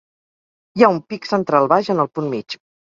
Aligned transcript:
Hi 0.79 0.85
ha 0.87 0.91
un 0.95 0.99
pic 1.13 1.31
central 1.35 1.71
baix 1.77 1.95
en 1.97 2.07
el 2.07 2.15
punt 2.19 2.37
mig. 2.37 2.63